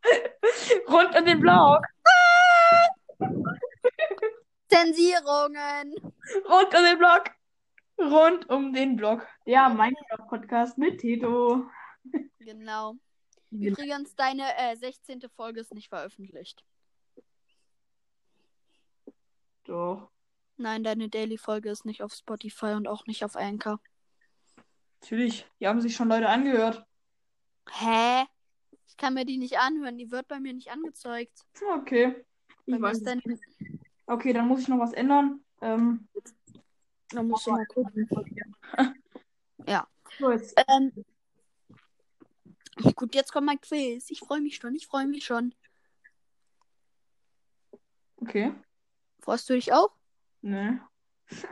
Rund 0.90 1.16
in 1.16 1.26
den 1.26 1.42
Blog. 1.42 1.82
Zensierungen. 4.76 5.94
Rund 6.50 6.76
um 6.76 6.84
den 6.84 6.98
Blog. 6.98 7.24
Rund 7.98 8.50
um 8.50 8.74
den 8.74 8.96
Blog. 8.98 9.26
Der 9.46 9.70
Minecraft-Podcast 9.70 10.78
mit 10.78 11.00
Tito. 11.00 11.70
Genau. 12.40 12.96
Übrigens, 13.52 14.16
deine 14.16 14.44
äh, 14.58 14.76
16. 14.76 15.22
Folge 15.34 15.62
ist 15.62 15.74
nicht 15.74 15.88
veröffentlicht. 15.88 16.64
Doch, 19.64 20.12
Nein, 20.58 20.84
deine 20.84 21.10
Daily-Folge 21.10 21.70
ist 21.70 21.86
nicht 21.86 22.04
auf 22.04 22.14
Spotify 22.14 22.74
und 22.74 22.88
auch 22.88 23.08
nicht 23.08 23.24
auf 23.24 23.36
Anchor. 23.36 23.80
natürlich. 25.02 25.46
Die 25.60 25.68
haben 25.68 25.82
sich 25.82 25.96
schon 25.96 26.10
Leute 26.10 26.28
angehört. 26.28 26.86
Hä? 27.72 28.26
Ich 28.88 28.98
kann 28.98 29.14
mir 29.14 29.26
die 29.26 29.38
nicht 29.38 29.58
anhören. 29.58 29.98
Die 29.98 30.12
wird 30.12 30.28
bei 30.28 30.40
mir 30.40 30.54
nicht 30.54 30.70
angezeigt. 30.70 31.46
Okay. 31.78 32.26
Bei 32.66 32.76
Ich 32.76 32.82
weiß 32.82 32.98
ist 32.98 33.08
dann, 33.08 33.22
Okay, 34.08 34.34
dann 34.34 34.48
muss 34.48 34.62
ich 34.62 34.68
noch 34.68 34.80
was 34.80 34.94
ändern. 34.94 35.42
Ähm, 35.62 36.08
da 37.10 37.24
musst 37.24 37.48
du 37.48 37.52
mal 37.52 37.66
gucken. 37.66 38.10
Ja. 39.68 39.88
so, 40.20 40.30
jetzt. 40.32 40.54
Ähm, 40.68 40.92
gut, 42.94 43.16
jetzt 43.16 43.32
kommt 43.32 43.48
mein 43.48 43.60
Quiz. 43.60 44.12
Ich 44.12 44.20
freue 44.20 44.42
mich 44.42 44.58
schon. 44.58 44.76
Ich 44.76 44.86
freue 44.86 45.08
mich 45.08 45.26
schon. 45.26 45.56
Okay. 48.18 48.54
Freust 49.22 49.50
du 49.50 49.54
dich 49.54 49.74
auch? 49.74 49.92
Nee. 50.42 50.80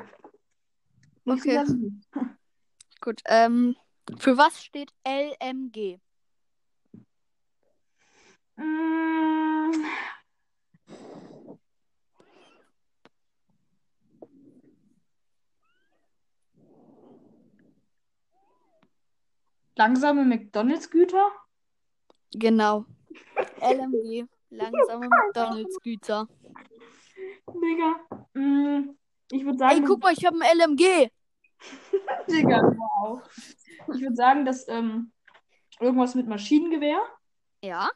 Okay. 1.26 1.64
Gut. 3.00 3.22
Ähm, 3.28 3.78
für 4.18 4.38
was 4.38 4.62
steht 4.62 4.94
LMG? 5.06 6.02
Mm. 8.58 9.72
Langsame 19.76 20.24
McDonalds-Güter? 20.26 21.32
Genau. 22.32 22.86
LMG. 23.60 24.28
Langsame 24.50 25.08
McDonalds-Güter. 25.10 26.28
Digga. 27.48 27.96
Mm, 28.34 28.96
ich 29.32 29.46
würde 29.46 29.58
sagen, 29.58 29.78
Ey, 29.78 29.84
guck 29.84 30.02
mal, 30.02 30.14
ich 30.14 30.26
habe 30.26 30.38
ein 30.40 30.58
LMG. 30.58 31.10
Digga, 32.30 32.62
wow. 32.62 33.22
Ich 33.94 34.02
würde 34.02 34.16
sagen, 34.16 34.46
dass 34.46 34.68
ähm, 34.68 35.12
irgendwas 35.80 36.16
mit 36.16 36.28
Maschinengewehr. 36.28 37.02
Ja. 37.64 37.90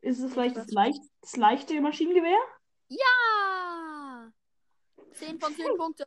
Ist 0.00 0.20
es 0.20 0.32
vielleicht 0.32 0.56
das, 0.56 0.70
leicht, 0.70 1.02
das 1.20 1.36
leichte 1.36 1.80
Maschinengewehr? 1.80 2.38
Ja. 2.88 4.32
10 5.12 5.40
von 5.40 5.54
10 5.54 5.76
Punkte. 5.76 6.06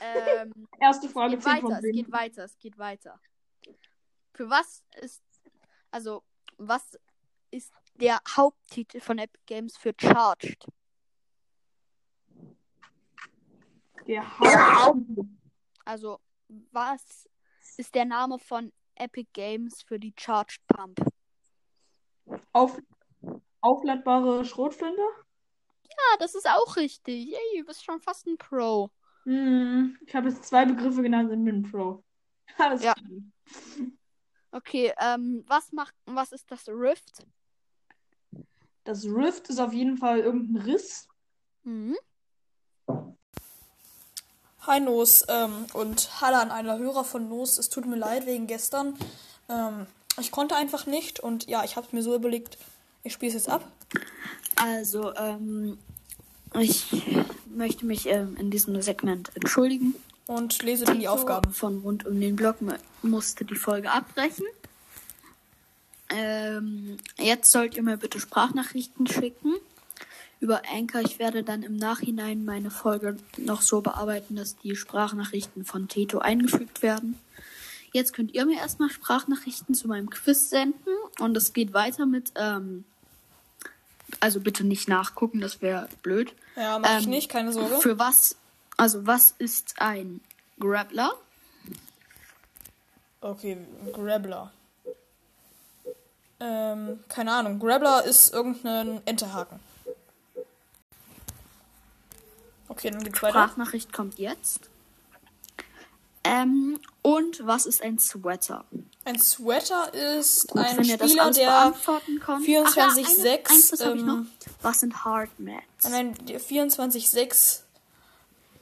Ähm, 0.00 0.68
Erste 0.80 1.06
es 1.06 1.12
Frage, 1.12 1.36
geht 1.36 1.44
10 1.44 1.52
weiter, 1.52 1.76
es 1.76 1.80
10. 1.82 1.92
geht 1.92 2.12
weiter, 2.12 2.44
es 2.44 2.58
geht 2.58 2.78
weiter. 2.78 3.20
Für 4.32 4.50
was 4.50 4.84
ist, 5.00 5.22
also, 5.90 6.22
was 6.56 6.98
ist 7.50 7.72
der 7.94 8.20
Haupttitel 8.36 9.00
von 9.00 9.18
Epic 9.18 9.42
Games 9.46 9.76
für 9.76 9.94
Charged? 9.98 10.66
Der 14.06 14.38
Haupt 14.38 15.00
Also, 15.84 16.20
was 16.48 17.28
ist 17.76 17.94
der 17.94 18.04
Name 18.04 18.38
von 18.38 18.72
Epic 18.96 19.28
Games 19.32 19.82
für 19.82 19.98
die 19.98 20.14
Charged 20.16 20.60
Pump? 20.66 21.00
auf, 22.54 22.78
aufladbare 23.60 24.44
Schrotflinte? 24.44 25.02
Ja, 25.84 26.16
das 26.18 26.34
ist 26.34 26.48
auch 26.48 26.76
richtig. 26.76 27.34
Ey, 27.34 27.60
du 27.60 27.66
bist 27.66 27.84
schon 27.84 28.00
fast 28.00 28.26
ein 28.26 28.38
Pro. 28.38 28.90
Hm, 29.24 29.96
ich 30.06 30.14
habe 30.14 30.28
jetzt 30.28 30.44
zwei 30.44 30.64
Begriffe 30.66 31.02
genannt 31.02 31.30
in 31.32 31.42
Min 31.42 31.62
Pro. 31.62 32.02
Alles 32.58 32.82
Ja. 32.82 32.94
klar. 32.94 33.06
Okay, 34.52 34.92
ähm, 35.00 35.42
was 35.48 35.72
macht, 35.72 35.94
was 36.06 36.30
ist 36.32 36.50
das 36.50 36.68
Rift? 36.68 37.26
Das 38.84 39.04
Rift 39.04 39.48
ist 39.48 39.58
auf 39.58 39.72
jeden 39.72 39.96
Fall 39.96 40.20
irgendein 40.20 40.62
Riss. 40.62 41.08
Mhm. 41.64 41.96
Hi 44.66 44.80
Nos 44.80 45.24
ähm, 45.28 45.66
und 45.72 46.20
Hallo 46.20 46.36
an 46.36 46.50
einer 46.50 46.78
Hörer 46.78 47.04
von 47.04 47.28
Nos. 47.28 47.58
Es 47.58 47.68
tut 47.68 47.86
mir 47.86 47.96
leid 47.96 48.26
wegen 48.26 48.46
gestern. 48.46 48.96
Ähm, 49.48 49.86
ich 50.20 50.30
konnte 50.30 50.54
einfach 50.56 50.86
nicht 50.86 51.18
und 51.20 51.46
ja, 51.48 51.64
ich 51.64 51.76
habe 51.76 51.88
mir 51.92 52.02
so 52.02 52.14
überlegt, 52.14 52.56
ich 53.02 53.12
spiele 53.12 53.30
es 53.30 53.34
jetzt 53.34 53.48
ab. 53.48 53.66
Also, 54.56 55.14
ähm, 55.16 55.78
ich 56.54 56.86
möchte 57.54 57.86
mich 57.86 58.06
ähm, 58.06 58.36
in 58.38 58.50
diesem 58.50 58.80
Segment 58.82 59.30
entschuldigen. 59.34 59.94
Und 60.26 60.62
lese 60.62 60.84
dann 60.84 61.00
die 61.00 61.08
Aufgaben. 61.08 61.52
Von 61.52 61.80
rund 61.80 62.06
um 62.06 62.18
den 62.20 62.36
Block 62.36 62.62
mu- 62.62 62.72
musste 63.02 63.44
die 63.44 63.56
Folge 63.56 63.90
abbrechen. 63.90 64.46
Ähm, 66.10 66.96
jetzt 67.18 67.50
sollt 67.50 67.76
ihr 67.76 67.82
mir 67.82 67.96
bitte 67.96 68.20
Sprachnachrichten 68.20 69.06
schicken 69.06 69.54
über 70.40 70.62
Anchor. 70.70 71.00
Ich 71.00 71.18
werde 71.18 71.42
dann 71.42 71.62
im 71.62 71.76
Nachhinein 71.76 72.44
meine 72.44 72.70
Folge 72.70 73.16
noch 73.36 73.62
so 73.62 73.80
bearbeiten, 73.80 74.36
dass 74.36 74.56
die 74.56 74.76
Sprachnachrichten 74.76 75.64
von 75.64 75.88
Teto 75.88 76.18
eingefügt 76.18 76.82
werden. 76.82 77.18
Jetzt 77.92 78.12
könnt 78.12 78.34
ihr 78.34 78.44
mir 78.44 78.58
erstmal 78.58 78.90
Sprachnachrichten 78.90 79.74
zu 79.74 79.88
meinem 79.88 80.10
Quiz 80.10 80.50
senden 80.50 80.92
und 81.20 81.36
es 81.36 81.52
geht 81.52 81.72
weiter 81.74 82.06
mit, 82.06 82.32
ähm, 82.34 82.84
also 84.20 84.40
bitte 84.40 84.64
nicht 84.64 84.88
nachgucken, 84.88 85.40
das 85.40 85.62
wäre 85.62 85.88
blöd. 86.02 86.34
Ja, 86.56 86.78
mach 86.78 86.98
ich 86.98 87.04
Ähm, 87.04 87.10
nicht, 87.10 87.28
keine 87.28 87.52
Sorge. 87.52 87.76
Für 87.78 87.98
was, 87.98 88.36
also 88.76 89.06
was 89.06 89.34
ist 89.38 89.74
ein 89.78 90.20
Grappler? 90.58 91.12
Okay, 93.20 93.58
Grabbler. 93.92 94.52
Ähm, 96.40 97.00
keine 97.08 97.32
Ahnung. 97.32 97.58
Grabbler 97.58 98.04
ist 98.04 98.32
irgendein 98.32 99.00
Enterhaken. 99.06 99.60
Okay, 102.68 102.90
dann 102.90 103.02
geht's 103.02 103.22
weiter. 103.22 103.32
Sprachnachricht 103.32 103.92
kommt 103.92 104.18
jetzt. 104.18 104.68
Ähm, 106.34 106.80
und 107.02 107.46
was 107.46 107.66
ist 107.66 107.82
ein 107.82 107.98
Sweater? 107.98 108.64
Ein 109.04 109.20
Sweater 109.20 109.92
ist 109.92 110.48
Gut, 110.48 110.62
ein 110.62 110.84
Spieler, 110.84 111.30
der 111.30 111.46
beantworten 111.46 112.18
könnt. 112.18 112.46
24-6, 112.46 113.74
Ach 113.74 113.78
ja, 113.78 113.92
ähm. 113.92 114.30
Was 114.62 114.80
sind 114.80 115.04
Hardmats? 115.04 115.88
Nein, 115.88 116.14
der 116.26 116.40
24-6 116.40 117.60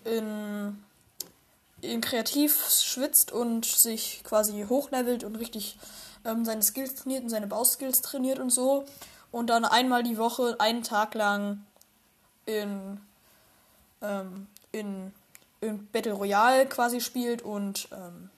in, 0.05 0.85
in 1.81 2.01
kreativ 2.01 2.69
schwitzt 2.69 3.33
und 3.33 3.65
sich 3.65 4.23
quasi 4.25 4.67
hochlevelt 4.69 5.25
und 5.25 5.37
richtig 5.37 5.79
ähm, 6.25 6.45
seine 6.45 6.63
Skills 6.63 6.97
trainiert 6.97 7.23
und 7.23 7.31
seine 7.31 7.47
Bauskills 7.47 8.03
trainiert 8.03 8.39
und 8.39 8.51
so. 8.51 8.85
Und 9.31 9.49
dann 9.49 9.65
einmal 9.65 10.03
die 10.03 10.19
Woche, 10.19 10.57
einen 10.59 10.83
Tag 10.83 11.15
lang 11.15 11.65
in, 12.45 13.01
ähm, 14.03 14.47
in, 14.73 15.13
in 15.63 15.87
Battle 15.91 16.13
Royale 16.13 16.67
quasi 16.67 17.01
spielt 17.01 17.41
und, 17.41 17.89
ähm, 17.93 18.29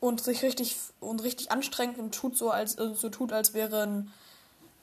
und 0.00 0.20
sich 0.20 0.42
richtig 0.42 0.76
und 1.00 1.22
richtig 1.22 1.50
anstrengt 1.50 1.98
und 1.98 2.14
tut 2.14 2.36
so, 2.36 2.50
als 2.50 2.76
äh, 2.78 2.94
so 2.94 3.08
tut, 3.08 3.32
als 3.32 3.54
wäre 3.54 3.82
ein 3.82 4.12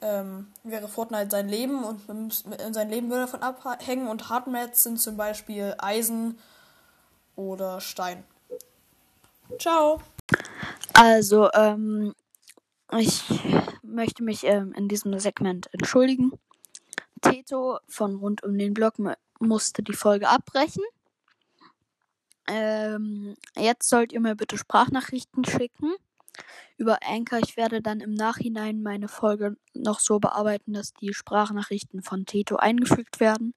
ähm, 0.02 0.48
wäre 0.63 0.88
Fortnite 0.88 1.30
sein 1.30 1.50
Leben 1.50 1.84
und 1.84 2.34
sein 2.72 2.89
Leben 2.89 3.10
würde 3.10 3.26
davon 3.26 3.42
abhängen 3.44 4.08
und 4.08 4.30
Hardmats 4.30 4.84
sind 4.84 5.00
zum 5.00 5.18
Beispiel 5.18 5.76
Eisen 5.78 6.38
oder 7.36 7.82
Stein. 7.82 8.24
Ciao. 9.60 10.02
Also, 10.94 11.50
ähm, 11.54 12.13
ich 12.98 13.24
möchte 13.84 14.24
mich 14.24 14.46
ähm, 14.46 14.74
in 14.74 14.88
diesem 14.88 15.18
Segment 15.20 15.70
entschuldigen. 15.74 16.32
Teto 17.22 17.80
von 17.88 18.15
rund 18.15 18.44
um 18.44 18.58
den 18.58 18.74
Block 18.74 19.00
musste 19.39 19.84
die 19.84 19.93
Folge 19.93 20.30
abbrechen. 20.30 20.84
Ähm, 22.47 23.36
jetzt 23.56 23.89
sollt 23.89 24.12
ihr 24.12 24.19
mir 24.19 24.36
bitte 24.36 24.58
Sprachnachrichten 24.58 25.45
schicken 25.45 25.93
über 26.78 26.99
Anchor. 27.04 27.39
Ich 27.39 27.58
werde 27.58 27.82
dann 27.82 27.99
im 27.99 28.13
Nachhinein 28.13 28.82
meine 28.82 29.08
Folge 29.08 29.58
noch 29.73 29.99
so 29.99 30.19
bearbeiten, 30.19 30.73
dass 30.73 30.93
die 30.93 31.13
Sprachnachrichten 31.13 32.02
von 32.02 32.25
Teto 32.25 32.56
eingefügt 32.56 33.19
werden. 33.19 33.54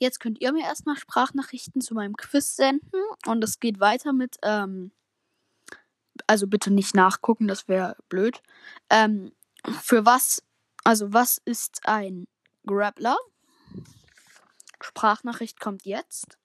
Jetzt 0.00 0.20
könnt 0.20 0.40
ihr 0.40 0.52
mir 0.52 0.64
erstmal 0.64 0.96
Sprachnachrichten 0.96 1.80
zu 1.80 1.94
meinem 1.94 2.16
Quiz 2.16 2.56
senden 2.56 3.00
und 3.26 3.42
es 3.42 3.60
geht 3.60 3.80
weiter 3.80 4.12
mit, 4.12 4.36
ähm, 4.42 4.92
also 6.26 6.46
bitte 6.46 6.72
nicht 6.72 6.94
nachgucken, 6.94 7.48
das 7.48 7.68
wäre 7.68 7.96
blöd. 8.08 8.40
Ähm, 8.90 9.32
für 9.82 10.06
was, 10.06 10.42
also 10.84 11.12
was 11.12 11.40
ist 11.44 11.80
ein 11.84 12.26
Grappler? 12.66 13.16
Sprachnachricht 14.80 15.60
kommt 15.60 15.84
jetzt. 15.84 16.38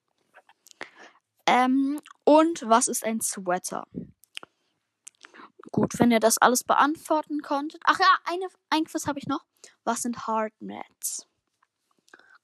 Ähm, 1.46 2.00
und 2.24 2.68
was 2.68 2.88
ist 2.88 3.04
ein 3.04 3.22
Sweater? 3.22 3.86
Gut, 5.72 6.00
wenn 6.00 6.12
ihr 6.12 6.20
das 6.20 6.38
alles 6.38 6.64
beantworten 6.64 7.42
konntet. 7.42 7.82
Ach 7.86 8.00
ja, 8.00 8.18
eine, 8.26 8.48
ein 8.70 8.86
Quiz 8.86 9.08
habe 9.08 9.20
ich 9.20 9.28
noch. 9.28 9.46
Was 9.84 10.04
sind 10.04 10.28
Hardmats? 10.28 11.28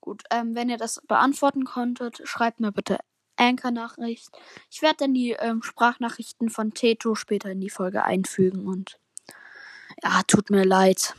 Gut, 0.02 0.24
ähm, 0.32 0.56
wenn 0.56 0.70
ihr 0.70 0.78
das 0.78 1.02
beantworten 1.08 1.66
konntet, 1.66 2.22
schreibt 2.24 2.60
mir 2.60 2.72
bitte 2.72 3.00
Anchor-Nachricht. 3.36 4.30
Ich 4.70 4.82
werde 4.82 4.98
dann 5.00 5.14
die 5.14 5.32
ähm, 5.32 5.62
Sprachnachrichten 5.62 6.50
von 6.50 6.74
Teto 6.74 7.16
später 7.16 7.52
in 7.52 7.62
die 7.62 7.70
Folge 7.70 8.04
einfügen 8.04 8.68
und 8.68 9.00
ja, 10.04 10.22
tut 10.28 10.50
mir 10.50 10.66
leid. 10.66 11.16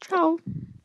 Ciao. 0.00 0.38